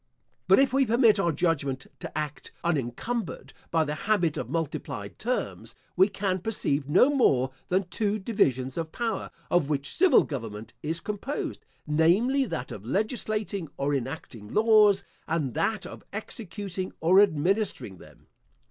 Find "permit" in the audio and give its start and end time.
0.83-1.19